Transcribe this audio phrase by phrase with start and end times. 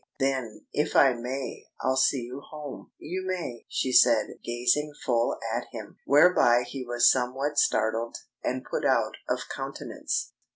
[0.19, 5.65] "Then, if I may, I'll see you home." "You may," she said, gazing full at
[5.71, 5.97] him.
[6.07, 10.33] Whereby he was somewhat startled and put out of countenance.